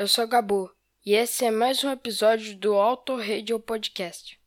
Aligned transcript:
eu 0.00 0.08
sou 0.08 0.26
Gabu 0.26 0.74
e 1.04 1.12
esse 1.12 1.44
é 1.44 1.50
mais 1.50 1.84
um 1.84 1.90
episódio 1.90 2.56
do 2.56 2.72
Auto 2.72 3.16
Radio 3.16 3.60
Podcast. 3.60 4.39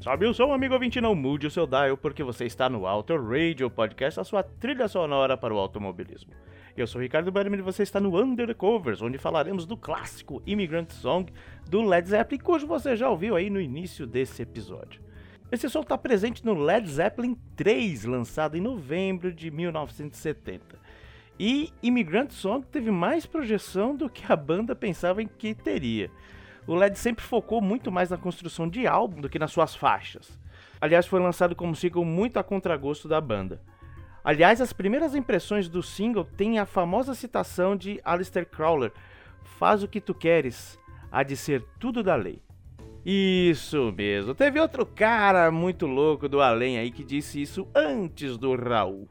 Sobe 0.00 0.24
o 0.24 0.32
som, 0.32 0.50
amigo 0.50 0.72
ouvinte, 0.72 0.98
não 0.98 1.14
mude 1.14 1.46
o 1.46 1.50
seu 1.50 1.66
dial, 1.66 1.94
porque 1.94 2.22
você 2.22 2.46
está 2.46 2.70
no 2.70 2.86
Auto 2.86 3.14
Radio 3.18 3.68
Podcast, 3.68 4.18
a 4.18 4.24
sua 4.24 4.42
trilha 4.42 4.88
sonora 4.88 5.36
para 5.36 5.52
o 5.52 5.58
automobilismo. 5.58 6.32
Eu 6.74 6.86
sou 6.86 7.02
Ricardo 7.02 7.30
Berman 7.30 7.58
e 7.58 7.62
você 7.62 7.82
está 7.82 8.00
no 8.00 8.18
Under 8.18 8.46
the 8.46 8.54
Covers, 8.54 9.02
onde 9.02 9.18
falaremos 9.18 9.66
do 9.66 9.76
clássico 9.76 10.42
Immigrant 10.46 10.90
Song 10.90 11.30
do 11.68 11.82
Led 11.82 12.08
Zeppelin, 12.08 12.40
cujo 12.40 12.66
você 12.66 12.96
já 12.96 13.10
ouviu 13.10 13.36
aí 13.36 13.50
no 13.50 13.60
início 13.60 14.06
desse 14.06 14.40
episódio. 14.40 15.02
Esse 15.52 15.68
som 15.68 15.80
está 15.80 15.98
presente 15.98 16.46
no 16.46 16.54
Led 16.54 16.88
Zeppelin 16.88 17.36
3, 17.54 18.06
lançado 18.06 18.56
em 18.56 18.60
novembro 18.62 19.30
de 19.30 19.50
1970. 19.50 20.78
E 21.38 21.74
Immigrant 21.82 22.30
Song 22.30 22.64
teve 22.64 22.90
mais 22.90 23.26
projeção 23.26 23.94
do 23.94 24.08
que 24.08 24.32
a 24.32 24.34
banda 24.34 24.74
pensava 24.74 25.22
em 25.22 25.28
que 25.28 25.54
teria 25.54 26.10
o 26.66 26.74
LED 26.74 26.98
sempre 26.98 27.24
focou 27.24 27.60
muito 27.60 27.90
mais 27.90 28.10
na 28.10 28.16
construção 28.16 28.68
de 28.68 28.86
álbum 28.86 29.20
do 29.20 29.28
que 29.28 29.38
nas 29.38 29.52
suas 29.52 29.74
faixas. 29.74 30.38
Aliás, 30.80 31.06
foi 31.06 31.20
lançado 31.20 31.54
como 31.54 31.74
single 31.76 32.04
muito 32.04 32.38
a 32.38 32.42
contragosto 32.42 33.08
da 33.08 33.20
banda. 33.20 33.60
Aliás, 34.22 34.60
as 34.60 34.72
primeiras 34.72 35.14
impressões 35.14 35.68
do 35.68 35.82
single 35.82 36.24
têm 36.24 36.58
a 36.58 36.66
famosa 36.66 37.14
citação 37.14 37.74
de 37.74 38.00
Alistair 38.04 38.46
Crowler: 38.46 38.92
Faz 39.58 39.82
o 39.82 39.88
que 39.88 40.00
tu 40.00 40.14
queres, 40.14 40.78
há 41.10 41.22
de 41.22 41.36
ser 41.36 41.64
tudo 41.78 42.02
da 42.02 42.14
lei. 42.14 42.42
Isso 43.04 43.92
mesmo, 43.96 44.34
teve 44.34 44.60
outro 44.60 44.84
cara 44.84 45.50
muito 45.50 45.86
louco 45.86 46.28
do 46.28 46.42
além 46.42 46.76
aí 46.76 46.90
que 46.90 47.02
disse 47.02 47.40
isso 47.40 47.66
antes 47.74 48.36
do 48.36 48.54
Raul 48.54 49.08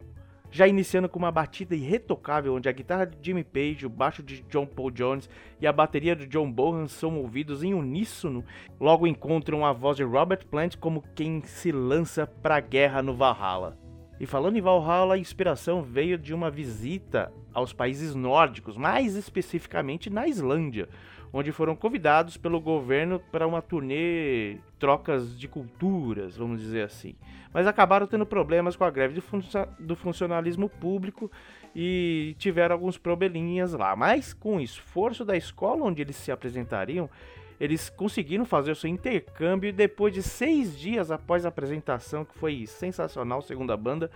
já 0.51 0.67
iniciando 0.67 1.07
com 1.07 1.19
uma 1.19 1.31
batida 1.31 1.75
irretocável 1.75 2.55
onde 2.55 2.67
a 2.67 2.71
guitarra 2.71 3.05
de 3.05 3.17
Jimmy 3.21 3.43
Page, 3.43 3.85
o 3.85 3.89
baixo 3.89 4.23
de 4.23 4.41
John 4.43 4.65
Paul 4.65 4.91
Jones 4.91 5.29
e 5.61 5.67
a 5.67 5.73
bateria 5.73 6.15
de 6.15 6.25
John 6.25 6.51
Bonham 6.51 6.87
são 6.87 7.17
ouvidos 7.17 7.63
em 7.63 7.73
uníssono, 7.73 8.43
logo 8.79 9.05
encontram 9.05 9.65
a 9.65 9.71
voz 9.73 9.97
de 9.97 10.03
Robert 10.03 10.45
Plant 10.47 10.77
como 10.77 11.03
quem 11.15 11.41
se 11.43 11.71
lança 11.71 12.25
para 12.25 12.55
a 12.55 12.61
guerra 12.61 13.01
no 13.01 13.13
Valhalla. 13.13 13.77
E 14.19 14.25
falando 14.25 14.57
em 14.57 14.61
Valhalla, 14.61 15.15
a 15.15 15.19
inspiração 15.19 15.81
veio 15.81 16.17
de 16.17 16.33
uma 16.33 16.51
visita 16.51 17.31
aos 17.53 17.71
países 17.71 18.13
nórdicos, 18.13 18.75
mais 18.75 19.15
especificamente 19.15 20.09
na 20.09 20.27
Islândia, 20.27 20.89
onde 21.31 21.51
foram 21.51 21.75
convidados 21.75 22.38
pelo 22.38 22.59
governo 22.59 23.19
para 23.31 23.47
uma 23.47 23.62
turnê 23.62 24.57
trocas 24.79 25.38
de 25.38 25.47
culturas, 25.47 26.38
vamos 26.38 26.59
dizer 26.59 26.84
assim. 26.84 27.16
Mas 27.53 27.67
acabaram 27.67 28.07
tendo 28.07 28.25
problemas 28.25 28.75
com 28.75 28.84
a 28.84 28.90
greve 28.90 29.22
do 29.79 29.95
funcionalismo 29.95 30.69
público 30.69 31.31
e 31.75 32.35
tiveram 32.38 32.73
alguns 32.73 32.97
probleminhas 32.97 33.73
lá. 33.73 33.95
Mas 33.95 34.34
com 34.34 34.57
o 34.57 34.62
esforço 34.62 35.25
da 35.25 35.35
escola 35.35 35.85
onde 35.85 36.01
eles 36.01 36.16
se 36.16 36.31
apresentariam, 36.31 37.09
eles 37.59 37.89
conseguiram 37.89 38.45
fazer 38.45 38.72
o 38.72 38.75
seu 38.75 38.89
intercâmbio 38.89 39.69
e 39.69 39.73
depois 39.73 40.13
de 40.13 40.23
seis 40.23 40.78
dias 40.78 41.12
após 41.12 41.45
a 41.45 41.50
apresentação, 41.50 42.23
que 42.23 42.38
foi 42.38 42.65
sensacional 42.65 43.42
segundo 43.42 43.74
a 43.74 43.77
banda, 43.77 44.09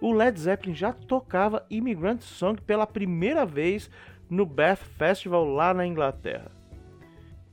o 0.00 0.12
Led 0.12 0.38
Zeppelin 0.38 0.74
já 0.74 0.92
tocava 0.92 1.64
Immigrant 1.70 2.20
Song 2.22 2.60
pela 2.60 2.86
primeira 2.86 3.44
vez 3.44 3.90
no 4.28 4.44
Bath 4.44 4.80
Festival 4.96 5.44
lá 5.44 5.72
na 5.72 5.86
Inglaterra. 5.86 6.57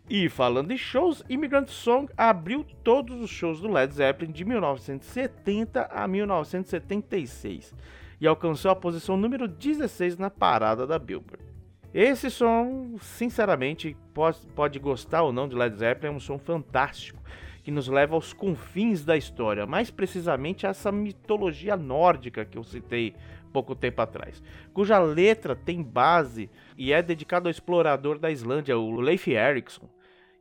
E 0.08 0.30
falando 0.30 0.72
em 0.72 0.78
shows, 0.78 1.24
Immigrant 1.28 1.68
Song 1.68 2.12
abriu 2.16 2.64
todos 2.84 3.20
os 3.20 3.30
shows 3.30 3.60
do 3.60 3.68
Led 3.68 3.92
Zeppelin 3.92 4.32
de 4.32 4.46
1970 4.46 5.90
a 5.92 6.08
1976 6.08 7.74
e 8.22 8.28
alcançou 8.28 8.70
a 8.70 8.76
posição 8.76 9.18
número 9.18 9.48
16 9.48 10.18
na 10.18 10.30
parada 10.30 10.86
da 10.86 11.00
Billboard. 11.00 11.44
Esse 11.92 12.30
som, 12.30 12.98
sinceramente, 13.00 13.98
pode, 14.14 14.46
pode 14.54 14.78
gostar 14.78 15.24
ou 15.24 15.34
não 15.34 15.48
de 15.48 15.56
Led 15.56 15.76
Zeppelin, 15.76 16.14
é 16.14 16.16
um 16.16 16.20
som 16.20 16.38
fantástico 16.38 17.20
que 17.64 17.72
nos 17.72 17.88
leva 17.88 18.14
aos 18.14 18.32
confins 18.32 19.04
da 19.04 19.18
história, 19.18 19.66
mais 19.66 19.90
precisamente 19.90 20.68
a 20.68 20.70
essa 20.70 20.92
mitologia 20.92 21.76
nórdica 21.76 22.46
que 22.46 22.60
eu 22.60 22.64
citei 22.64 23.16
pouco 23.52 23.74
tempo 23.74 24.02
atrás, 24.02 24.44
cuja 24.72 25.00
letra 25.00 25.56
tem 25.56 25.82
base 25.82 26.48
e 26.78 26.94
é 26.94 27.02
dedicado 27.02 27.48
ao 27.48 27.52
explorador 27.52 28.20
da 28.20 28.30
Islândia, 28.30 28.78
o 28.78 29.00
Leif 29.00 29.32
Erikson, 29.32 29.90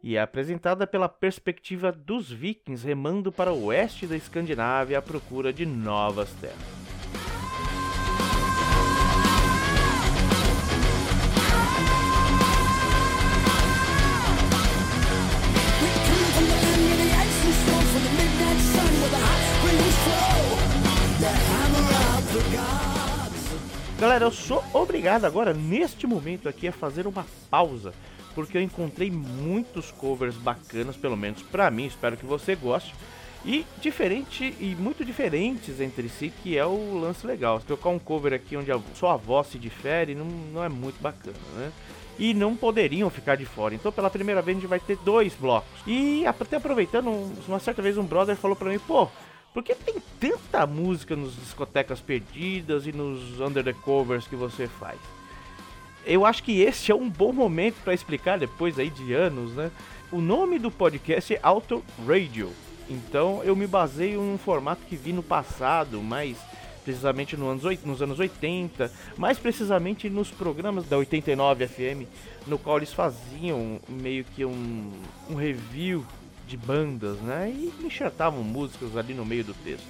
e 0.05 0.19
é 0.19 0.21
apresentada 0.21 0.87
pela 0.87 1.09
perspectiva 1.09 1.91
dos 1.91 2.31
vikings 2.31 2.87
remando 2.87 3.33
para 3.33 3.55
o 3.55 3.65
oeste 3.65 4.07
da 4.07 4.15
Escandinávia 4.15 4.99
à 4.99 5.03
procura 5.03 5.51
de 5.51 5.65
novas 5.65 6.29
terras. 6.35 6.59
Galera, 23.99 24.27
eu 24.27 24.31
sou 24.31 24.63
obrigado 24.75 25.25
agora, 25.25 25.55
neste 25.55 26.07
momento 26.07 26.47
aqui, 26.47 26.69
a 26.69 26.73
fazer 26.73 27.07
uma 27.07 27.25
pausa, 27.49 27.95
porque 28.35 28.59
eu 28.59 28.63
encontrei 28.63 29.11
muitos 29.11 29.91
covers 29.91 30.37
bacanas, 30.37 30.97
pelo 30.97 31.17
menos 31.17 31.43
pra 31.43 31.71
mim, 31.71 31.87
espero 31.87 32.17
que 32.17 32.27
você 32.27 32.55
goste. 32.55 32.95
E 33.47 33.67
diferente 33.81 34.55
e 34.59 34.75
muito 34.79 35.05
diferentes 35.05 35.79
entre 35.79 36.09
si, 36.09 36.33
que 36.43 36.57
é 36.57 36.65
o 36.65 36.99
lance 36.99 37.27
legal. 37.27 37.61
Se 37.61 37.67
tocar 37.67 37.91
um 37.91 37.99
cover 37.99 38.33
aqui 38.33 38.57
onde 38.57 38.73
a, 38.73 38.81
só 38.95 39.11
a 39.11 39.17
voz 39.17 39.49
se 39.49 39.59
difere, 39.59 40.15
não, 40.15 40.25
não 40.25 40.65
é 40.65 40.69
muito 40.69 41.01
bacana, 41.01 41.37
né? 41.55 41.71
E 42.19 42.33
não 42.33 42.57
poderiam 42.57 43.11
ficar 43.11 43.37
de 43.37 43.45
fora. 43.45 43.75
Então, 43.75 43.93
pela 43.93 44.09
primeira 44.09 44.41
vez, 44.41 44.57
a 44.57 44.61
gente 44.61 44.69
vai 44.69 44.81
ter 44.81 44.97
dois 45.05 45.35
blocos. 45.35 45.81
E 45.87 46.25
até 46.25 46.57
aproveitando, 46.57 47.11
uma 47.47 47.59
certa 47.59 47.83
vez 47.83 47.99
um 47.99 48.05
brother 48.05 48.35
falou 48.35 48.57
pra 48.57 48.71
mim, 48.71 48.79
pô, 48.79 49.09
porque 49.53 49.75
tem 49.75 49.97
tanta 50.19 50.67
música 50.67 51.15
nos 51.15 51.37
discotecas 51.37 52.01
perdidas 52.01 52.87
e 52.87 52.93
nos 52.93 53.41
under 53.41 53.63
the 53.63 53.75
covers 53.75 54.27
que 54.27 54.37
você 54.37 54.67
faz. 54.67 54.99
Eu 56.07 56.27
acho 56.27 56.43
que 56.43 56.61
esse 56.61 56.93
é 56.93 56.95
um 56.95 57.09
bom 57.09 57.33
momento 57.33 57.77
para 57.83 57.95
explicar 57.95 58.39
depois 58.39 58.79
aí 58.79 58.91
de 58.91 59.15
anos, 59.15 59.53
né? 59.53 59.71
O 60.13 60.21
nome 60.21 60.59
do 60.59 60.71
podcast 60.71 61.35
é 61.35 61.41
Auto 61.43 61.83
Radio. 62.07 62.51
Então 62.89 63.43
eu 63.43 63.57
me 63.57 63.67
baseio 63.67 64.21
num 64.21 64.37
formato 64.37 64.83
que 64.87 64.97
vi 64.97 65.13
no 65.13 65.23
passado, 65.23 66.03
mais 66.03 66.37
precisamente 66.85 67.37
no 67.37 67.49
anos, 67.49 67.83
nos 67.83 68.03
anos 68.03 68.19
80, 68.19 68.93
mais 69.17 69.39
precisamente 69.39 70.11
nos 70.11 70.31
programas 70.31 70.87
da 70.87 70.99
89 70.99 71.67
FM, 71.67 72.07
no 72.47 72.59
qual 72.59 72.77
eles 72.77 72.93
faziam 72.93 73.81
meio 73.89 74.25
que 74.25 74.45
um, 74.45 74.93
um 75.31 75.35
review 75.35 76.05
de 76.47 76.59
bandas, 76.59 77.19
né? 77.21 77.51
E 77.51 77.73
enxertavam 77.83 78.43
músicas 78.43 78.95
ali 78.97 79.15
no 79.15 79.25
meio 79.25 79.45
do 79.45 79.55
texto. 79.55 79.89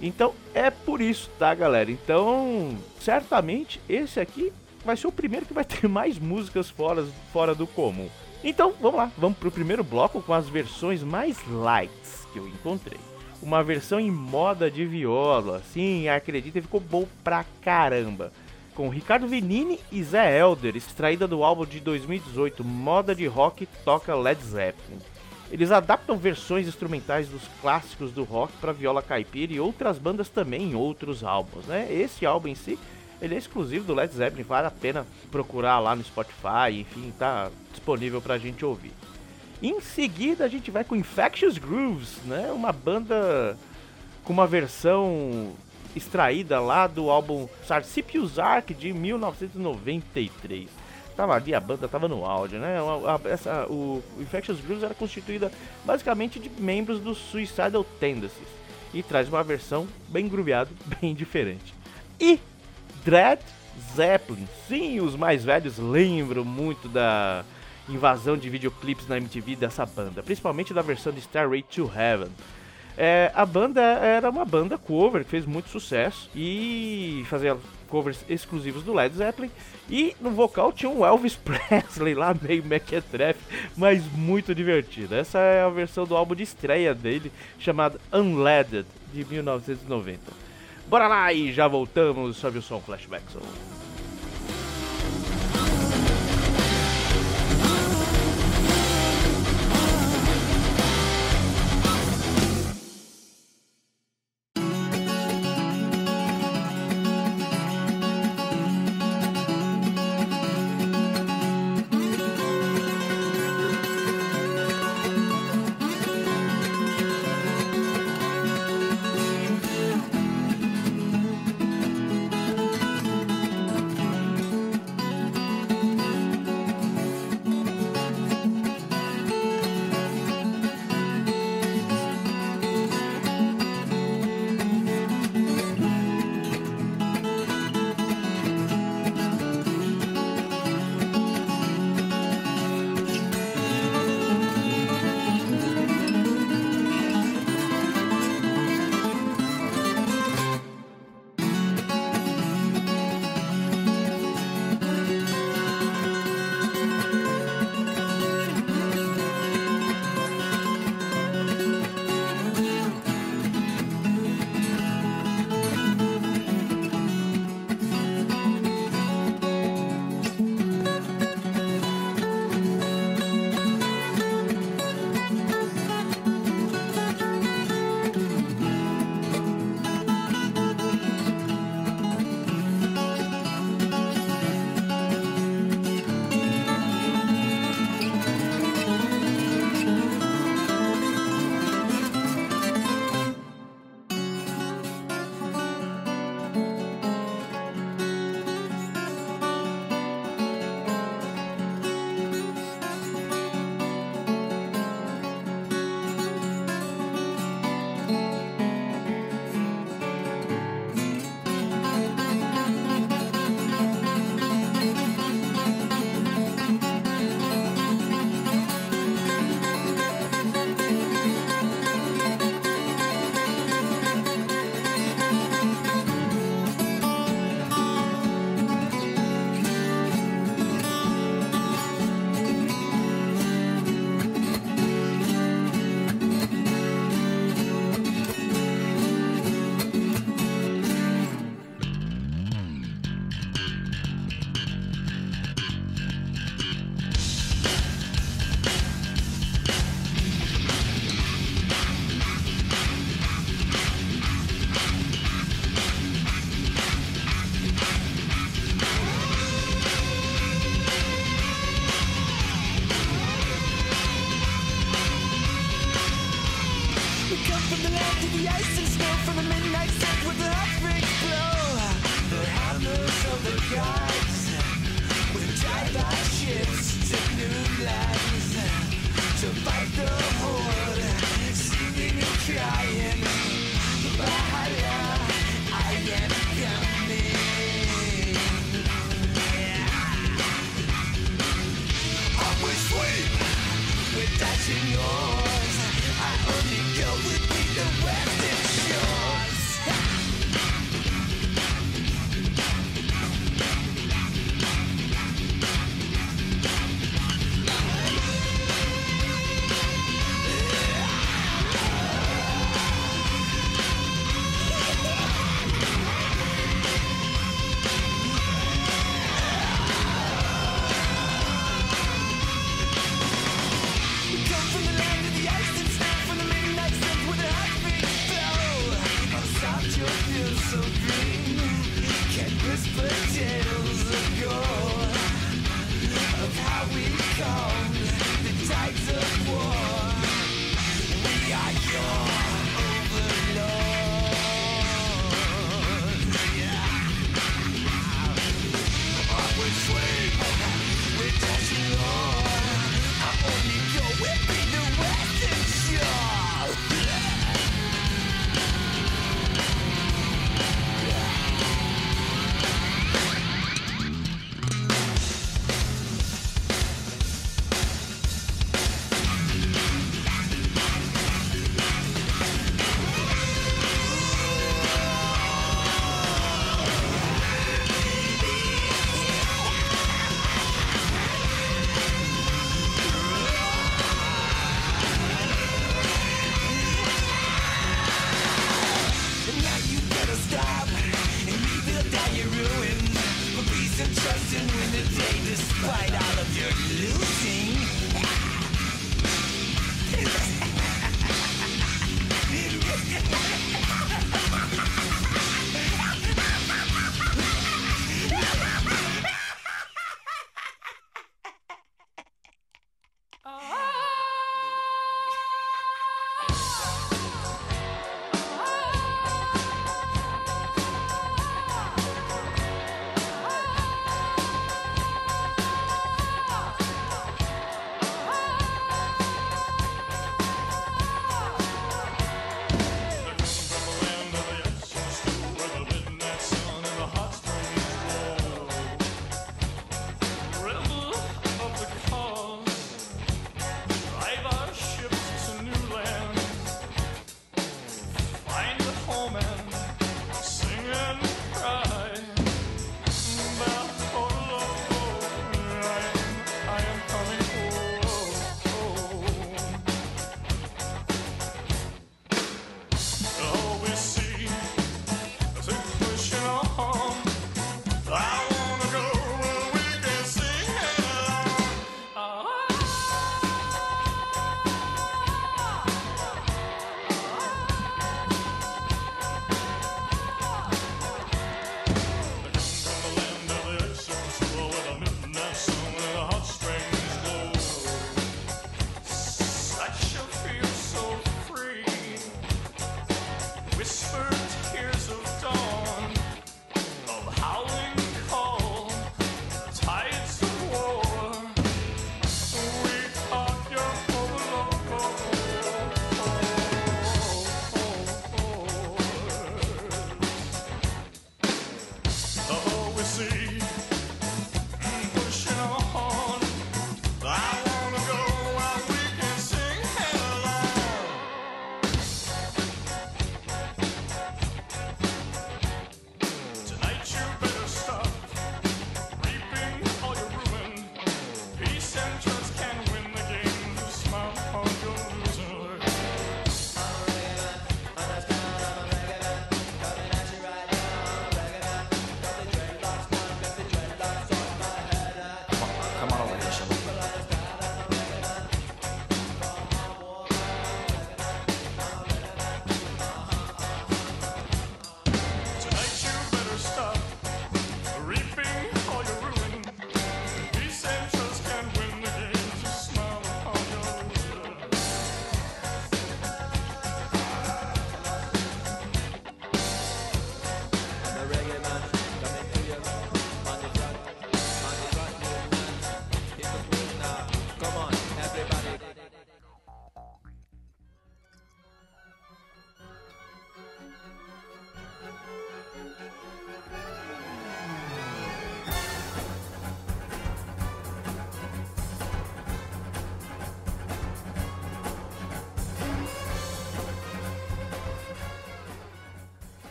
Então 0.00 0.34
é 0.54 0.70
por 0.70 1.00
isso, 1.00 1.28
tá, 1.36 1.52
galera? 1.52 1.90
Então, 1.90 2.78
certamente 3.00 3.80
esse 3.88 4.20
aqui 4.20 4.52
vai 4.86 4.96
ser 4.96 5.08
o 5.08 5.12
primeiro 5.12 5.44
que 5.44 5.52
vai 5.52 5.64
ter 5.64 5.86
mais 5.90 6.18
músicas 6.18 6.70
fora, 6.70 7.04
fora 7.32 7.54
do 7.54 7.66
comum. 7.66 8.08
Então, 8.42 8.72
vamos 8.80 8.96
lá, 8.96 9.10
vamos 9.18 9.36
pro 9.36 9.50
primeiro 9.50 9.82
bloco 9.82 10.22
com 10.22 10.32
as 10.32 10.48
versões 10.48 11.02
mais 11.02 11.36
lights 11.48 12.26
que 12.32 12.38
eu 12.38 12.46
encontrei. 12.46 12.98
Uma 13.42 13.62
versão 13.62 14.00
em 14.00 14.10
moda 14.10 14.70
de 14.70 14.86
viola, 14.86 15.62
sim, 15.72 16.08
acredita, 16.08 16.62
ficou 16.62 16.80
bom 16.80 17.06
pra 17.22 17.44
caramba. 17.60 18.32
Com 18.74 18.88
Ricardo 18.88 19.26
Venini 19.26 19.80
e 19.90 20.02
Zé 20.02 20.38
Elder, 20.38 20.76
extraída 20.76 21.26
do 21.26 21.42
álbum 21.42 21.64
de 21.64 21.80
2018 21.80 22.62
Moda 22.62 23.14
de 23.14 23.26
Rock 23.26 23.66
Toca 23.84 24.14
Led 24.14 24.42
Zeppelin. 24.42 24.98
Eles 25.50 25.70
adaptam 25.70 26.16
versões 26.16 26.66
instrumentais 26.66 27.28
dos 27.28 27.42
clássicos 27.60 28.10
do 28.10 28.24
rock 28.24 28.52
para 28.60 28.72
viola 28.72 29.02
caipira 29.02 29.52
e 29.52 29.60
outras 29.60 29.98
bandas 29.98 30.28
também 30.28 30.70
em 30.70 30.74
outros 30.74 31.22
álbuns, 31.22 31.66
né? 31.66 31.86
Esse 31.90 32.26
álbum 32.26 32.48
em 32.48 32.54
si, 32.54 32.78
ele 33.20 33.34
é 33.34 33.38
exclusivo 33.38 33.84
do 33.86 33.94
Led 33.94 34.12
Zeppelin, 34.14 34.42
vale 34.42 34.66
a 34.66 34.70
pena 34.70 35.06
procurar 35.30 35.78
lá 35.78 35.96
no 35.96 36.04
Spotify, 36.04 36.80
enfim, 36.80 37.12
tá 37.18 37.50
disponível 37.70 38.20
pra 38.20 38.38
gente 38.38 38.64
ouvir. 38.64 38.92
Em 39.62 39.80
seguida, 39.80 40.44
a 40.44 40.48
gente 40.48 40.70
vai 40.70 40.84
com 40.84 40.94
Infectious 40.94 41.56
Grooves, 41.56 42.18
né? 42.24 42.52
Uma 42.52 42.72
banda 42.72 43.56
com 44.22 44.32
uma 44.32 44.46
versão 44.46 45.54
extraída 45.94 46.60
lá 46.60 46.86
do 46.86 47.08
álbum 47.08 47.48
Sarcipius 47.66 48.38
Ark 48.38 48.74
de 48.74 48.92
1993 48.92 50.68
tava 51.16 51.34
ali, 51.34 51.54
a 51.54 51.60
banda 51.60 51.88
tava 51.88 52.06
no 52.06 52.24
áudio, 52.24 52.58
né? 52.58 52.76
Essa, 53.24 53.66
o 53.68 54.02
Infectious 54.20 54.60
Grooves 54.60 54.84
era 54.84 54.94
constituída 54.94 55.50
basicamente 55.84 56.38
de 56.38 56.50
membros 56.50 57.00
do 57.00 57.14
Suicidal 57.14 57.82
Tendencies 57.98 58.48
e 58.92 59.02
traz 59.02 59.28
uma 59.28 59.42
versão 59.42 59.88
bem 60.08 60.28
grooveada, 60.28 60.70
bem 61.00 61.14
diferente. 61.14 61.74
E 62.20 62.38
Dread 63.06 63.40
Zeppelin, 63.94 64.48
sim, 64.66 65.00
os 65.00 65.14
mais 65.14 65.44
velhos 65.44 65.78
lembram 65.78 66.44
muito 66.44 66.88
da 66.88 67.44
invasão 67.88 68.36
de 68.36 68.50
videoclipes 68.50 69.06
na 69.06 69.16
MTV 69.16 69.54
dessa 69.54 69.86
banda, 69.86 70.24
principalmente 70.24 70.74
da 70.74 70.82
versão 70.82 71.12
de 71.12 71.20
Starway 71.20 71.62
to 71.62 71.88
Heaven. 71.94 72.32
É, 72.98 73.30
a 73.32 73.46
banda 73.46 73.80
era 73.80 74.28
uma 74.28 74.44
banda 74.44 74.76
cover 74.76 75.22
que 75.22 75.30
fez 75.30 75.46
muito 75.46 75.68
sucesso 75.68 76.28
e 76.34 77.24
fazia 77.28 77.56
covers 77.88 78.24
exclusivos 78.28 78.82
do 78.82 78.92
Led 78.92 79.14
Zeppelin. 79.14 79.52
E 79.88 80.16
no 80.20 80.30
vocal 80.30 80.72
tinha 80.72 80.90
um 80.90 81.06
Elvis 81.06 81.36
Presley 81.38 82.12
lá, 82.12 82.34
meio 82.42 82.64
mequetrefe, 82.64 83.38
mas 83.76 84.04
muito 84.16 84.52
divertido. 84.52 85.14
Essa 85.14 85.38
é 85.38 85.62
a 85.62 85.68
versão 85.68 86.06
do 86.06 86.16
álbum 86.16 86.34
de 86.34 86.42
estreia 86.42 86.92
dele, 86.92 87.30
chamado 87.56 88.00
Unleaded, 88.12 88.84
de 89.14 89.24
1990. 89.24 90.45
Bora 90.88 91.08
lá 91.08 91.32
e 91.32 91.52
já 91.52 91.66
voltamos 91.66 92.36
sobre 92.36 92.58
o 92.58 92.62
som 92.62 92.80
Flashback. 92.80 93.24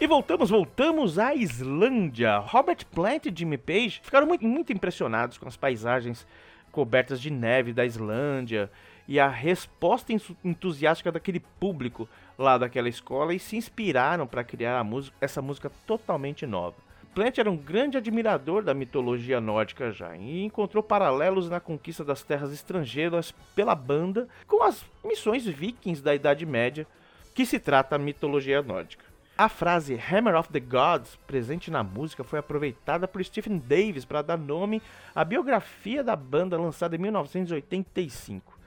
E 0.06 0.08
voltamos, 0.08 0.52
voltamos 0.52 1.18
à 1.18 1.34
Islândia. 1.34 2.38
Robert 2.38 2.86
Plant 2.94 3.26
e 3.26 3.34
Jimmy 3.36 3.58
Page 3.58 4.02
ficaram 4.04 4.28
muito, 4.28 4.46
muito 4.46 4.72
impressionados 4.72 5.40
com 5.40 5.48
as 5.48 5.58
paisagens 5.58 6.28
cobertas 6.72 7.20
de 7.20 7.32
neve 7.32 7.74
da 7.74 7.84
Islândia 7.84 8.70
e 9.08 9.20
a 9.20 9.28
resposta 9.28 10.14
entusiástica 10.44 11.12
daquele 11.12 11.40
público 11.40 12.08
lá 12.38 12.56
daquela 12.56 12.88
escola 12.88 13.34
e 13.34 13.40
se 13.40 13.58
inspiraram 13.58 14.28
para 14.28 14.44
criar 14.44 14.84
música, 14.84 15.18
essa 15.20 15.42
música 15.42 15.72
totalmente 15.88 16.46
nova. 16.46 16.76
Plant 17.16 17.40
era 17.40 17.50
um 17.50 17.58
grande 17.58 17.98
admirador 17.98 18.62
da 18.62 18.76
mitologia 18.76 19.42
nórdica 19.42 19.92
já 19.92 20.16
e 20.16 20.44
encontrou 20.44 20.84
paralelos 20.84 21.50
na 21.50 21.60
conquista 21.60 22.06
das 22.06 22.22
terras 22.22 22.54
estrangeiras 22.54 23.34
pela 23.56 23.74
banda 23.74 24.28
com 24.46 24.62
as 24.62 24.86
missões 25.04 25.48
vikings 25.48 26.04
da 26.04 26.14
Idade 26.14 26.46
Média, 26.46 26.86
que 27.34 27.44
se 27.44 27.58
trata 27.58 27.96
a 27.96 28.00
mitologia 28.00 28.62
nórdica. 28.62 29.15
A 29.38 29.50
frase 29.50 30.00
Hammer 30.00 30.34
of 30.34 30.50
the 30.50 30.62
Gods, 30.62 31.18
presente 31.28 31.70
na 31.70 31.84
música, 31.84 32.24
foi 32.24 32.40
aproveitada 32.40 33.06
por 33.06 33.22
Stephen 33.22 33.58
Davis 33.58 34.06
para 34.06 34.22
dar 34.22 34.38
nome 34.38 34.82
à 35.14 35.26
biografia 35.26 36.02
da 36.02 36.16
banda 36.16 36.58
lançada 36.58 36.96
em 36.96 37.00
1985. 37.00 38.58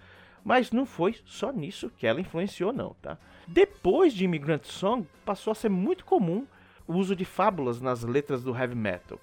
Mas 0.44 0.70
não 0.70 0.84
foi 0.84 1.16
só 1.24 1.50
nisso 1.50 1.90
que 1.96 2.06
ela 2.06 2.20
influenciou, 2.20 2.70
não, 2.70 2.94
tá? 3.00 3.16
Depois 3.46 4.12
de 4.12 4.26
Immigrant 4.26 4.64
Song, 4.64 5.06
passou 5.24 5.52
a 5.52 5.54
ser 5.54 5.70
muito 5.70 6.04
comum 6.04 6.46
o 6.86 6.96
uso 6.96 7.16
de 7.16 7.24
fábulas 7.24 7.80
nas 7.80 8.02
letras 8.02 8.42
do 8.42 8.54
heavy 8.54 8.74
metal. 8.74 9.18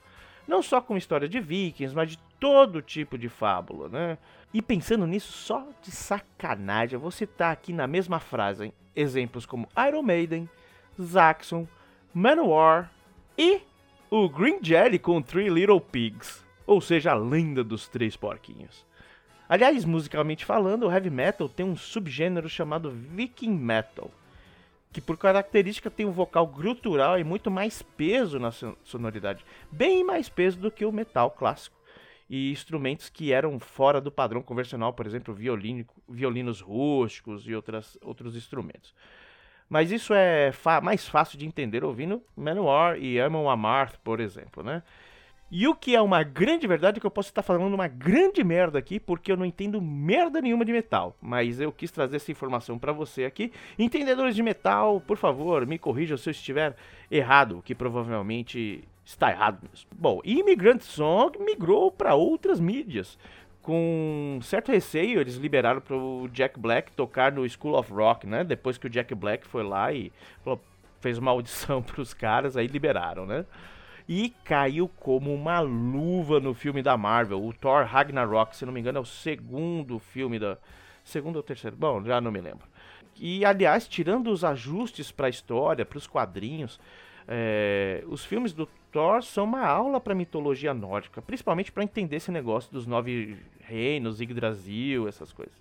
Não 0.47 0.63
só 0.63 0.81
com 0.81 0.97
história 0.97 1.29
de 1.29 1.39
vikings, 1.39 1.95
mas 1.95 2.09
de 2.09 2.19
todo 2.39 2.81
tipo 2.81 3.19
de 3.19 3.29
fábula, 3.29 3.87
né? 3.87 4.17
E 4.51 4.63
pensando 4.63 5.05
nisso, 5.05 5.31
só 5.31 5.67
de 5.83 5.91
sacanagem, 5.91 6.95
eu 6.95 6.99
vou 6.99 7.11
citar 7.11 7.53
aqui 7.53 7.71
na 7.71 7.85
mesma 7.85 8.19
frase 8.19 8.65
hein? 8.65 8.73
exemplos 8.95 9.45
como 9.45 9.69
Iron 9.87 10.01
Maiden, 10.01 10.49
Zaxxon, 11.01 11.67
Manowar 12.13 12.91
e 13.37 13.61
o 14.09 14.29
Green 14.29 14.59
Jelly 14.61 14.97
com 14.97 15.21
Three 15.21 15.49
Little 15.49 15.81
Pigs, 15.81 16.43
ou 16.65 16.79
seja, 16.79 17.11
a 17.11 17.15
lenda 17.15 17.63
dos 17.63 17.87
três 17.87 18.15
porquinhos. 18.15 18.85
Aliás, 19.47 19.85
musicalmente 19.85 20.45
falando, 20.45 20.87
o 20.87 20.91
heavy 20.91 21.09
metal 21.09 21.47
tem 21.47 21.65
um 21.65 21.75
subgênero 21.75 22.49
chamado 22.49 22.89
Viking 22.89 23.55
Metal, 23.55 24.09
que 24.91 25.01
por 25.01 25.17
característica 25.17 25.91
tem 25.91 26.05
um 26.05 26.11
vocal 26.11 26.47
grutural 26.47 27.19
e 27.19 27.23
muito 27.23 27.51
mais 27.51 27.81
peso 27.81 28.39
na 28.39 28.51
son- 28.51 28.75
sonoridade, 28.83 29.45
bem 29.71 30.03
mais 30.03 30.29
peso 30.29 30.57
do 30.57 30.71
que 30.71 30.85
o 30.85 30.91
metal 30.91 31.29
clássico. 31.29 31.75
E 32.27 32.51
instrumentos 32.51 33.07
que 33.07 33.31
eram 33.31 33.59
fora 33.59 34.01
do 34.01 34.11
padrão 34.11 34.41
convencional, 34.41 34.93
por 34.93 35.05
exemplo, 35.05 35.31
violino, 35.31 35.85
violinos 36.09 36.59
rústicos 36.59 37.47
e 37.47 37.53
outras, 37.53 37.99
outros 38.01 38.35
instrumentos. 38.35 38.95
Mas 39.69 39.91
isso 39.91 40.13
é 40.13 40.51
mais 40.83 41.07
fácil 41.07 41.37
de 41.37 41.45
entender 41.45 41.83
ouvindo 41.83 42.21
Manowar 42.35 42.97
e 42.97 43.19
Amon 43.19 43.49
Amarth, 43.49 43.97
por 44.03 44.19
exemplo, 44.19 44.63
né? 44.63 44.83
E 45.51 45.67
o 45.67 45.75
que 45.75 45.95
é 45.95 46.01
uma 46.01 46.23
grande 46.23 46.67
verdade 46.67 46.97
é 46.97 46.99
que 46.99 47.05
eu 47.05 47.11
posso 47.11 47.29
estar 47.29 47.43
falando 47.43 47.73
uma 47.73 47.87
grande 47.87 48.43
merda 48.43 48.79
aqui, 48.79 48.99
porque 48.99 49.31
eu 49.31 49.37
não 49.37 49.45
entendo 49.45 49.81
merda 49.81 50.41
nenhuma 50.41 50.65
de 50.65 50.71
metal. 50.71 51.15
Mas 51.21 51.59
eu 51.59 51.71
quis 51.71 51.91
trazer 51.91 52.15
essa 52.17 52.31
informação 52.31 52.79
pra 52.79 52.91
você 52.91 53.25
aqui. 53.25 53.51
Entendedores 53.77 54.35
de 54.35 54.41
metal, 54.41 54.99
por 54.99 55.17
favor, 55.17 55.65
me 55.65 55.77
corrijam 55.77 56.17
se 56.17 56.29
eu 56.29 56.31
estiver 56.31 56.75
errado, 57.11 57.61
que 57.63 57.75
provavelmente 57.75 58.83
está 59.05 59.29
errado 59.31 59.59
mesmo. 59.69 59.87
Bom, 59.95 60.19
Immigrant 60.25 60.81
Song 60.81 61.37
migrou 61.39 61.91
para 61.91 62.15
outras 62.15 62.59
mídias. 62.59 63.17
Com 63.65 64.37
certo 64.43 64.71
receio, 64.71 65.19
eles 65.19 65.37
liberaram 65.37 65.81
para 65.81 65.95
o 65.97 66.29
Jack 66.31 66.59
Black 66.59 66.91
tocar 66.91 67.31
no 67.31 67.49
School 67.49 67.73
of 67.75 67.91
Rock, 67.91 68.27
né? 68.27 68.43
Depois 68.43 68.77
que 68.77 68.85
o 68.85 68.89
Jack 68.91 69.15
Black 69.15 69.47
foi 69.47 69.63
lá 69.63 69.91
e 69.91 70.11
falou- 70.43 70.61
fez 71.01 71.17
uma 71.17 71.31
audição 71.31 71.81
para 71.81 71.99
os 71.99 72.13
caras, 72.13 72.55
aí 72.55 72.67
liberaram, 72.67 73.25
né? 73.25 73.43
E 74.07 74.29
caiu 74.43 74.87
como 74.99 75.33
uma 75.33 75.61
luva 75.61 76.39
no 76.39 76.53
filme 76.53 76.83
da 76.83 76.95
Marvel, 76.95 77.43
o 77.43 77.51
Thor 77.53 77.85
Ragnarok, 77.85 78.55
se 78.55 78.67
não 78.67 78.71
me 78.71 78.79
engano, 78.79 78.99
é 78.99 79.01
o 79.01 79.05
segundo 79.05 79.97
filme 79.97 80.37
da. 80.37 80.59
Segundo 81.03 81.37
ou 81.37 81.43
terceiro? 81.43 81.75
Bom, 81.75 82.03
já 82.03 82.21
não 82.21 82.31
me 82.31 82.41
lembro. 82.41 82.67
E, 83.19 83.43
aliás, 83.43 83.87
tirando 83.87 84.29
os 84.29 84.43
ajustes 84.43 85.11
para 85.11 85.25
a 85.25 85.29
história, 85.29 85.83
para 85.83 85.97
os 85.97 86.05
quadrinhos, 86.05 86.79
é, 87.27 88.03
os 88.07 88.23
filmes 88.23 88.53
do 88.53 88.69
Thor 88.95 89.21
são 89.21 89.43
uma 89.43 89.67
aula 89.67 89.99
para 89.99 90.15
mitologia 90.15 90.73
nórdica, 90.73 91.21
principalmente 91.21 91.69
para 91.69 91.83
entender 91.83 92.15
esse 92.15 92.31
negócio 92.31 92.71
dos 92.71 92.87
nove 92.87 93.37
reinos, 93.59 94.21
Yggdrasil, 94.21 95.05
essas 95.05 95.33
coisas. 95.33 95.53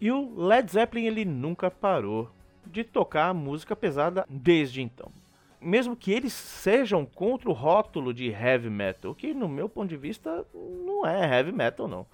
E 0.00 0.10
o 0.10 0.34
Led 0.36 0.72
Zeppelin 0.72 1.04
ele 1.04 1.24
nunca 1.24 1.70
parou 1.70 2.28
de 2.66 2.82
tocar 2.82 3.32
música 3.32 3.76
pesada 3.76 4.26
desde 4.28 4.82
então. 4.82 5.12
Mesmo 5.60 5.94
que 5.94 6.10
eles 6.10 6.32
sejam 6.32 7.06
contra 7.06 7.48
o 7.48 7.52
rótulo 7.52 8.12
de 8.12 8.30
heavy 8.30 8.68
metal, 8.68 9.14
que 9.14 9.32
no 9.32 9.48
meu 9.48 9.68
ponto 9.68 9.88
de 9.88 9.96
vista 9.96 10.44
não 10.52 11.06
é 11.06 11.36
heavy 11.36 11.52
metal 11.52 11.86
não. 11.86 12.04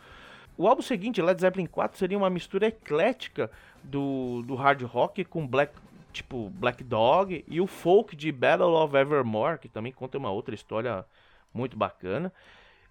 O 0.59 0.69
álbum 0.69 0.83
seguinte, 0.83 1.23
Led 1.23 1.41
Zeppelin 1.41 1.65
4, 1.65 1.97
seria 1.97 2.19
uma 2.19 2.29
mistura 2.29 2.67
eclética 2.67 3.51
do, 3.83 4.43
do 4.43 4.55
hard 4.55 4.83
rock 4.83 5.25
com 5.25 5.47
black, 5.47 5.73
tipo 6.13 6.51
Black 6.51 6.85
Dog 6.85 7.45
e 7.49 7.61
o 7.61 7.67
folk 7.67 8.15
de 8.15 8.31
Battle 8.31 8.75
of 8.75 8.97
Evermore, 8.97 9.59
que 9.59 9.69
também 9.69 9.93
conta 9.93 10.19
uma 10.19 10.31
outra 10.31 10.55
história 10.55 11.05
muito 11.53 11.77
bacana. 11.77 12.33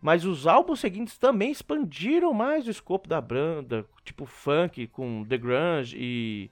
Mas 0.01 0.25
os 0.25 0.47
álbuns 0.47 0.79
seguintes 0.79 1.17
também 1.17 1.51
expandiram 1.51 2.33
mais 2.33 2.65
o 2.65 2.71
escopo 2.71 3.07
da 3.07 3.21
banda, 3.21 3.85
tipo 4.03 4.25
funk 4.25 4.87
com 4.87 5.23
The 5.23 5.37
Grunge 5.37 5.95
e 5.97 6.49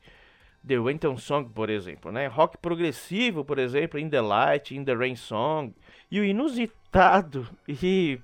The 0.65 0.77
Winter 0.79 1.17
Song, 1.17 1.49
por 1.49 1.69
exemplo, 1.69 2.11
né? 2.11 2.27
Rock 2.27 2.57
progressivo, 2.57 3.43
por 3.43 3.57
exemplo, 3.57 3.99
In 3.99 4.09
the 4.09 4.21
Light, 4.21 4.75
In 4.75 4.83
the 4.83 4.93
Rain 4.93 5.15
Song, 5.15 5.73
e 6.11 6.19
o 6.19 6.23
inusitado 6.23 7.47
e 7.67 8.19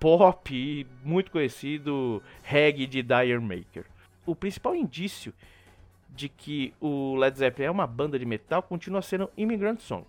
pop 0.00 0.54
e 0.54 0.86
muito 1.04 1.30
conhecido 1.30 2.22
reggae 2.42 2.86
de 2.86 3.02
Dire 3.02 3.38
Maker. 3.38 3.84
O 4.26 4.34
principal 4.34 4.74
indício 4.74 5.32
de 6.18 6.28
que 6.28 6.74
o 6.80 7.14
Led 7.14 7.38
Zeppelin 7.38 7.68
é 7.68 7.70
uma 7.70 7.86
banda 7.86 8.18
de 8.18 8.26
metal 8.26 8.60
continua 8.60 9.00
sendo 9.00 9.30
Immigrant 9.36 9.78
Song. 9.78 10.04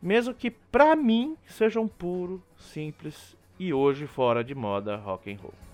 Mesmo 0.00 0.34
que 0.34 0.50
pra 0.50 0.94
mim 0.94 1.38
seja 1.46 1.80
um 1.80 1.88
puro, 1.88 2.42
simples 2.58 3.34
e 3.58 3.72
hoje 3.72 4.06
fora 4.06 4.44
de 4.44 4.54
moda 4.54 4.96
rock 4.96 5.32
and 5.32 5.38
roll. 5.40 5.65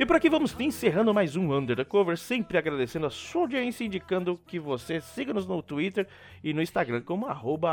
E 0.00 0.06
por 0.06 0.14
aqui 0.14 0.30
vamos 0.30 0.54
encerrando 0.60 1.12
mais 1.12 1.34
um 1.34 1.52
Under 1.52 1.74
the 1.76 1.84
Cover, 1.84 2.16
sempre 2.16 2.56
agradecendo 2.56 3.06
a 3.06 3.10
sua 3.10 3.42
audiência, 3.42 3.84
indicando 3.84 4.40
que 4.46 4.56
você 4.60 5.00
siga-nos 5.00 5.44
no 5.44 5.60
Twitter 5.60 6.06
e 6.42 6.54
no 6.54 6.62
Instagram 6.62 7.02
como 7.02 7.26
arroba 7.26 7.72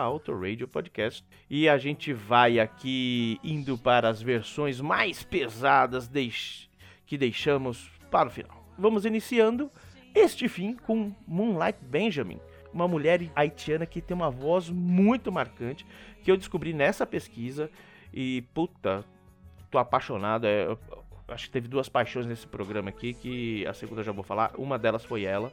Podcast. 0.72 1.24
E 1.48 1.70
a 1.70 1.78
gente 1.78 2.12
vai 2.14 2.60
aqui 2.60 3.40
indo 3.44 3.78
para 3.78 4.10
as 4.10 4.24
versões 4.24 4.82
mais 4.82 5.22
pesadas 5.22 6.08
deix- 6.08 6.68
que 7.06 7.16
deixamos 7.16 7.92
para 8.10 8.28
o 8.28 8.32
final. 8.32 8.66
Vamos 8.76 9.06
iniciando 9.06 9.70
este 10.16 10.50
fim 10.50 10.74
com 10.74 11.14
Moonlight 11.28 11.78
Benjamin, 11.80 12.40
uma 12.74 12.88
mulher 12.88 13.22
haitiana 13.36 13.86
que 13.86 14.02
tem 14.02 14.16
uma 14.18 14.32
voz 14.32 14.68
muito 14.68 15.32
marcante, 15.32 15.86
que 16.24 16.32
eu 16.32 16.38
descobri 16.38 16.74
nessa 16.74 17.06
pesquisa 17.06 17.70
e 18.12 18.42
puta, 18.52 19.06
tô 19.70 19.78
apaixonado. 19.78 20.46
É, 20.48 20.76
acho 21.28 21.46
que 21.46 21.52
teve 21.52 21.68
duas 21.68 21.90
paixões 21.90 22.26
nesse 22.26 22.46
programa 22.48 22.90
aqui, 22.90 23.14
que 23.14 23.66
a 23.66 23.74
segunda 23.74 24.04
já 24.04 24.12
vou 24.12 24.24
falar, 24.24 24.52
uma 24.58 24.78
delas 24.78 25.04
foi 25.04 25.24
ela. 25.24 25.52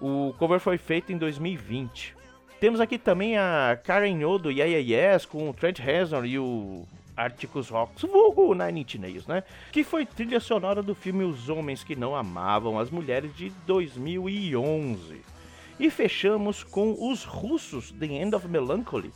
O 0.00 0.34
cover 0.38 0.60
foi 0.60 0.78
feito 0.78 1.12
em 1.12 1.18
2020. 1.18 2.14
Temos 2.60 2.80
aqui 2.80 2.98
também 2.98 3.36
a 3.36 3.78
Karen 3.82 4.24
O 4.24 4.38
do 4.38 4.50
Yeah 4.50 4.72
Yeah 4.72 5.14
Yes 5.14 5.26
com 5.26 5.50
o 5.50 5.52
Trent 5.54 5.78
Reznor 5.78 6.24
e 6.24 6.38
o 6.38 6.86
Articus 7.16 7.68
Rocks, 7.68 8.02
vulgo 8.02 8.54
Nine 8.54 8.80
Inch 8.80 8.94
Nails, 8.98 9.26
né? 9.26 9.42
Que 9.70 9.84
foi 9.84 10.06
trilha 10.06 10.40
sonora 10.40 10.82
do 10.82 10.94
filme 10.94 11.24
Os 11.24 11.48
Homens 11.48 11.84
que 11.84 11.96
Não 11.96 12.14
Amavam 12.14 12.78
as 12.78 12.90
Mulheres 12.90 13.34
de 13.36 13.50
2011. 13.66 15.20
E 15.78 15.90
fechamos 15.90 16.62
com 16.62 17.10
os 17.10 17.24
russos, 17.24 17.92
The 17.92 18.06
End 18.06 18.34
of 18.34 18.46
Melancholy, 18.46 19.12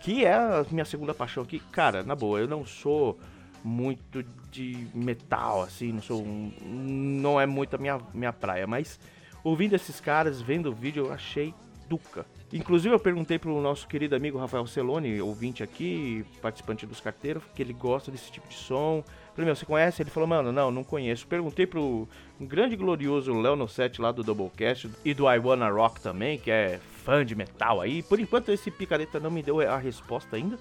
que 0.00 0.24
é 0.24 0.32
a 0.32 0.64
minha 0.70 0.84
segunda 0.84 1.12
paixão 1.12 1.42
aqui. 1.42 1.58
Cara, 1.58 2.02
na 2.02 2.14
boa, 2.14 2.38
eu 2.38 2.48
não 2.48 2.64
sou 2.64 3.18
muito 3.64 4.22
de 4.50 4.86
metal, 4.94 5.62
assim, 5.62 5.92
não 5.92 6.02
sou 6.02 6.22
um, 6.22 6.52
não 6.62 7.40
é 7.40 7.46
muito 7.46 7.74
a 7.74 7.78
minha, 7.78 7.98
minha 8.12 8.32
praia, 8.32 8.66
mas 8.66 9.00
ouvindo 9.42 9.74
esses 9.74 10.00
caras, 10.00 10.42
vendo 10.42 10.70
o 10.70 10.74
vídeo, 10.74 11.06
eu 11.06 11.12
achei 11.12 11.54
duca. 11.88 12.26
Inclusive 12.52 12.94
eu 12.94 13.00
perguntei 13.00 13.38
pro 13.38 13.60
nosso 13.60 13.88
querido 13.88 14.14
amigo 14.14 14.38
Rafael 14.38 14.66
Celone, 14.66 15.20
ouvinte 15.20 15.62
aqui, 15.62 16.24
participante 16.40 16.86
dos 16.86 17.00
carteiros, 17.00 17.42
que 17.54 17.62
ele 17.62 17.72
gosta 17.72 18.12
desse 18.12 18.30
tipo 18.30 18.46
de 18.48 18.54
som. 18.54 19.02
Falei, 19.34 19.46
meu, 19.46 19.56
você 19.56 19.66
conhece? 19.66 20.02
Ele 20.02 20.10
falou, 20.10 20.28
mano, 20.28 20.52
não, 20.52 20.70
não 20.70 20.84
conheço. 20.84 21.26
Perguntei 21.26 21.66
pro 21.66 22.08
grande 22.40 22.76
glorioso 22.76 23.32
Léo 23.40 23.56
Nosset 23.56 24.00
lá 24.00 24.12
do 24.12 24.22
Doublecast 24.22 24.88
e 25.04 25.12
do 25.12 25.28
I 25.28 25.38
Wanna 25.38 25.68
Rock 25.68 26.00
também, 26.00 26.38
que 26.38 26.50
é 26.50 26.78
fã 27.02 27.24
de 27.24 27.34
metal 27.34 27.80
aí. 27.80 28.02
Por 28.02 28.20
enquanto 28.20 28.50
esse 28.50 28.70
picareta 28.70 29.18
não 29.18 29.30
me 29.30 29.42
deu 29.42 29.60
a 29.60 29.76
resposta 29.76 30.36
ainda. 30.36 30.58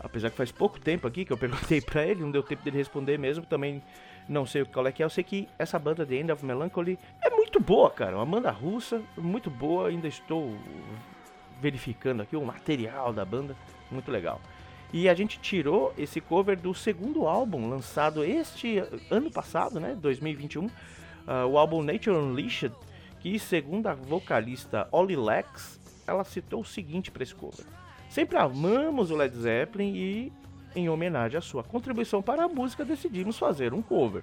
Apesar 0.00 0.30
que 0.30 0.36
faz 0.36 0.52
pouco 0.52 0.78
tempo 0.80 1.06
aqui 1.06 1.24
que 1.24 1.32
eu 1.32 1.38
perguntei 1.38 1.80
pra 1.82 2.06
ele, 2.06 2.20
não 2.20 2.30
deu 2.30 2.42
tempo 2.42 2.62
dele 2.62 2.76
responder 2.76 3.18
mesmo, 3.18 3.44
também 3.44 3.82
não 4.28 4.46
sei 4.46 4.64
qual 4.64 4.86
é 4.86 4.92
que 4.92 5.02
é. 5.02 5.06
Eu 5.06 5.10
sei 5.10 5.24
que 5.24 5.48
essa 5.58 5.78
banda 5.78 6.04
The 6.04 6.14
End 6.14 6.32
of 6.32 6.44
Melancholy 6.44 6.98
é 7.24 7.30
muito 7.30 7.58
boa, 7.60 7.90
cara. 7.90 8.16
Uma 8.16 8.26
banda 8.26 8.50
russa, 8.50 9.02
muito 9.16 9.50
boa. 9.50 9.88
Ainda 9.88 10.06
estou 10.06 10.56
verificando 11.60 12.22
aqui 12.22 12.36
o 12.36 12.44
material 12.44 13.12
da 13.12 13.24
banda, 13.24 13.56
muito 13.90 14.10
legal. 14.10 14.40
E 14.92 15.08
a 15.08 15.14
gente 15.14 15.38
tirou 15.38 15.92
esse 15.98 16.20
cover 16.20 16.58
do 16.58 16.72
segundo 16.72 17.26
álbum 17.26 17.68
lançado 17.68 18.24
este 18.24 18.82
ano 19.10 19.30
passado, 19.30 19.78
né, 19.78 19.94
2021, 20.00 20.64
uh, 20.64 20.70
o 21.46 21.58
álbum 21.58 21.82
Nature 21.82 22.16
Unleashed, 22.16 22.74
que 23.20 23.38
segundo 23.38 23.86
a 23.86 23.94
vocalista 23.94 24.88
Ollie 24.90 25.16
Lex, 25.16 25.78
ela 26.06 26.24
citou 26.24 26.62
o 26.62 26.64
seguinte 26.64 27.10
para 27.10 27.22
esse 27.22 27.34
cover: 27.34 27.66
Sempre 28.08 28.38
amamos 28.38 29.10
o 29.10 29.16
Led 29.16 29.36
Zeppelin 29.36 29.94
e, 29.94 30.32
em 30.74 30.88
homenagem 30.88 31.38
à 31.38 31.40
sua 31.40 31.62
contribuição 31.62 32.22
para 32.22 32.44
a 32.44 32.48
música, 32.48 32.84
decidimos 32.84 33.38
fazer 33.38 33.74
um 33.74 33.82
cover. 33.82 34.22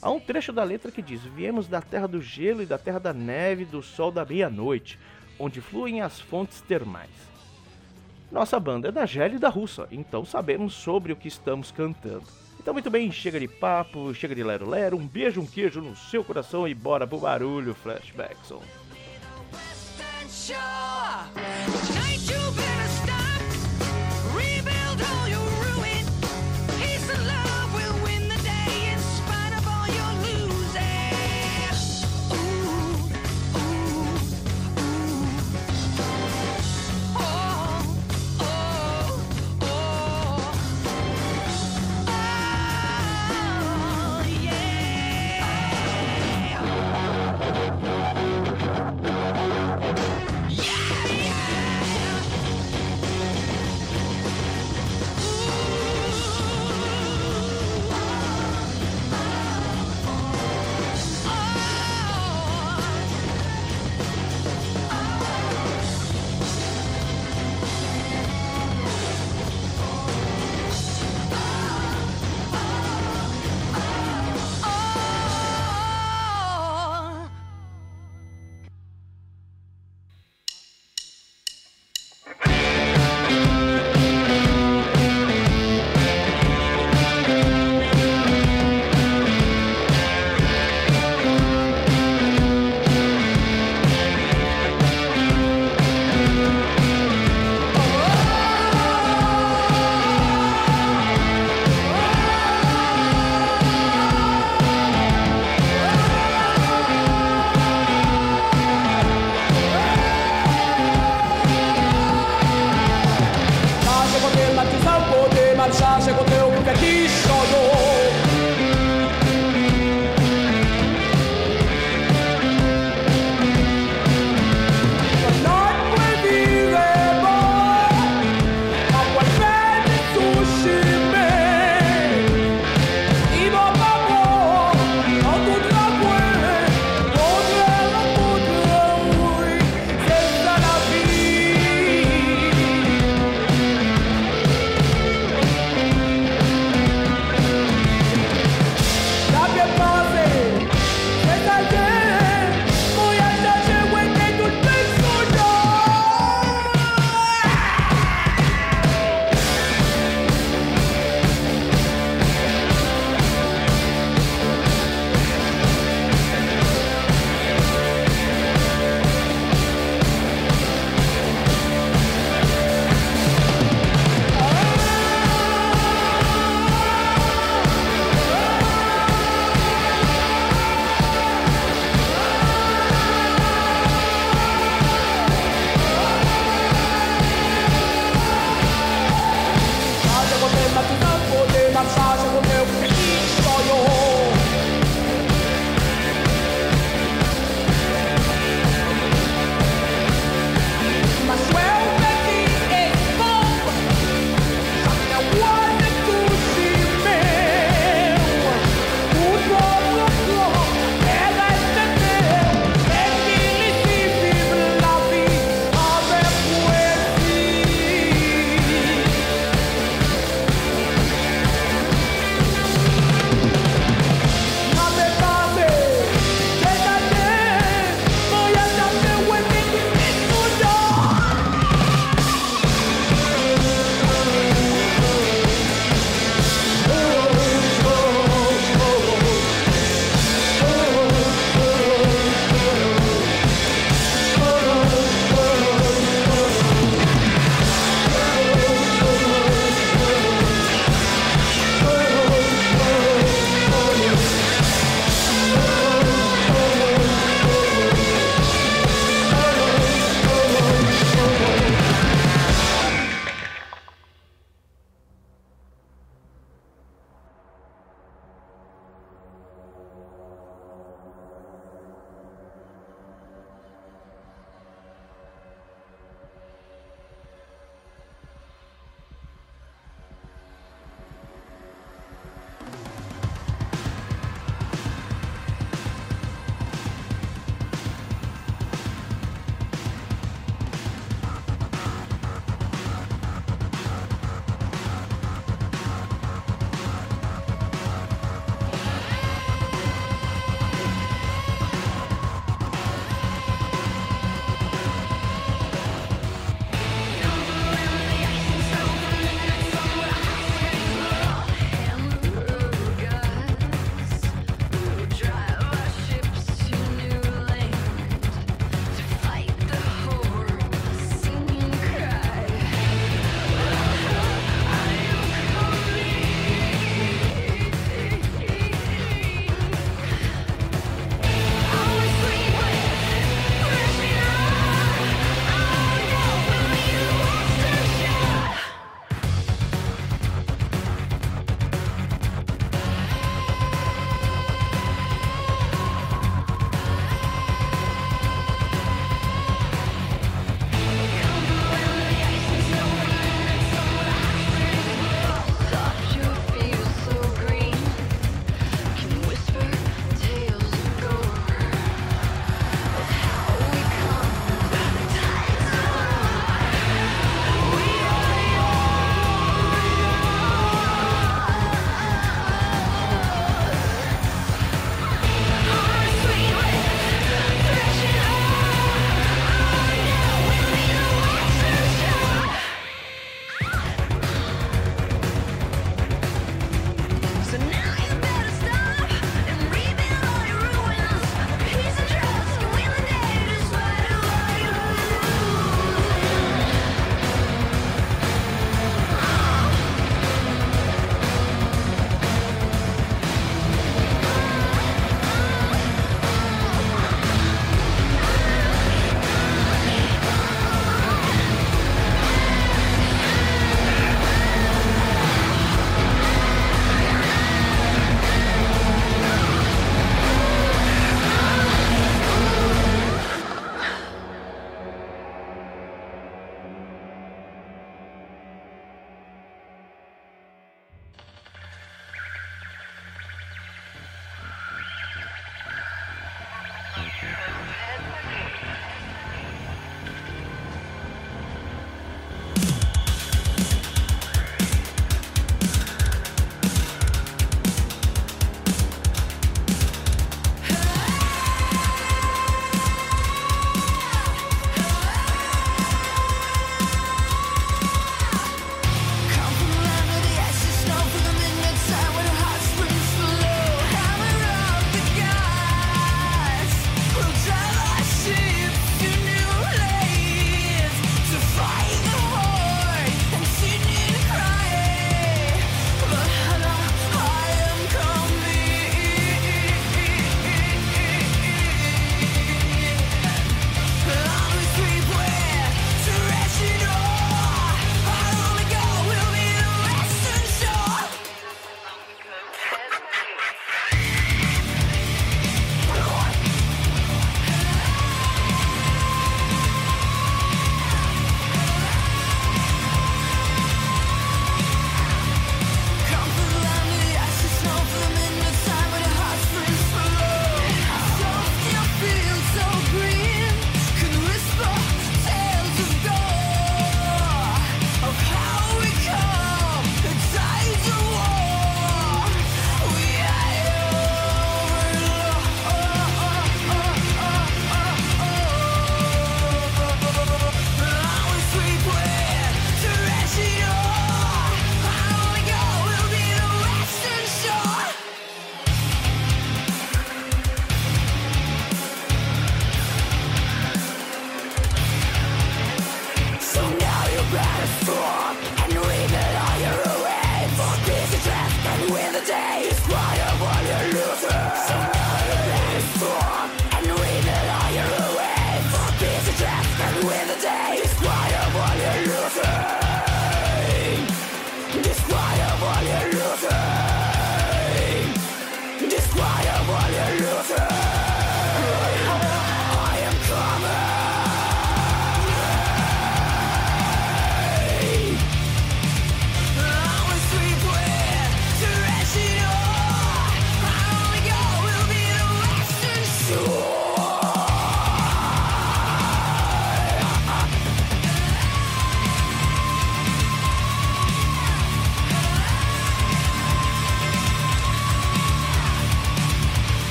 Há 0.00 0.10
um 0.10 0.18
trecho 0.18 0.52
da 0.52 0.64
letra 0.64 0.90
que 0.90 1.02
diz: 1.02 1.22
Viemos 1.22 1.68
da 1.68 1.80
terra 1.80 2.08
do 2.08 2.20
gelo 2.20 2.62
e 2.62 2.66
da 2.66 2.78
terra 2.78 2.98
da 2.98 3.12
neve, 3.12 3.64
do 3.64 3.82
sol 3.82 4.10
da 4.10 4.24
meia-noite, 4.24 4.98
onde 5.38 5.60
fluem 5.60 6.00
as 6.00 6.20
fontes 6.20 6.60
termais. 6.62 7.10
Nossa 8.30 8.58
banda 8.58 8.88
é 8.88 8.92
da 8.92 9.04
gélida 9.04 9.48
russa, 9.48 9.86
então 9.92 10.24
sabemos 10.24 10.72
sobre 10.72 11.12
o 11.12 11.16
que 11.16 11.28
estamos 11.28 11.70
cantando. 11.70 12.24
Então, 12.58 12.72
muito 12.72 12.90
bem, 12.90 13.12
chega 13.12 13.38
de 13.38 13.46
papo, 13.46 14.14
chega 14.14 14.34
de 14.34 14.42
lero-lero, 14.42 14.96
um 14.96 15.06
beijo, 15.06 15.40
um 15.40 15.46
queijo 15.46 15.80
no 15.80 15.94
seu 15.94 16.24
coração 16.24 16.66
e 16.66 16.72
bora 16.72 17.06
pro 17.06 17.18
barulho, 17.18 17.74
Flashback 17.74 18.36